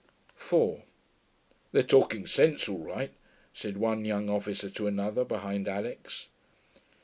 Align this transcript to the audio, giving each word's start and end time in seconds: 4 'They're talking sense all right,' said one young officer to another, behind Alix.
4 0.33 0.81
'They're 1.71 1.83
talking 1.83 2.25
sense 2.25 2.67
all 2.67 2.79
right,' 2.79 3.13
said 3.53 3.77
one 3.77 4.03
young 4.03 4.31
officer 4.31 4.67
to 4.71 4.87
another, 4.87 5.23
behind 5.23 5.67
Alix. 5.67 6.27